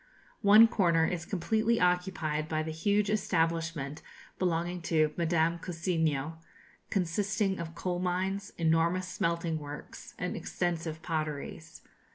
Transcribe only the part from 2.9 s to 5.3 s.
establishment belonging to